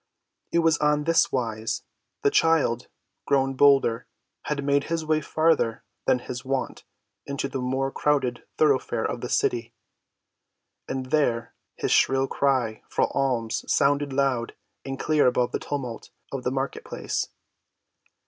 It 0.51 0.63
was 0.65 0.79
on 0.79 1.03
this 1.03 1.31
wise: 1.31 1.83
the 2.23 2.31
child, 2.31 2.87
grown 3.27 3.53
bolder, 3.53 4.07
had 4.45 4.63
made 4.63 4.85
his 4.85 5.05
way 5.05 5.21
farther 5.21 5.83
than 6.07 6.17
his 6.17 6.43
wont 6.43 6.83
into 7.27 7.47
the 7.47 7.59
more 7.61 7.91
crowded 7.91 8.43
thoroughfares 8.57 9.09
of 9.11 9.21
the 9.21 9.29
city, 9.29 9.75
and 10.87 11.11
there 11.11 11.53
his 11.75 11.91
shrill 11.91 12.25
cry 12.25 12.81
for 12.89 13.15
alms 13.15 13.63
sounded 13.71 14.11
loud 14.11 14.55
and 14.83 14.99
clear 14.99 15.27
above 15.27 15.51
the 15.51 15.59
tumult 15.59 16.09
of 16.31 16.43
the 16.43 16.49
market‐place. 16.51 17.27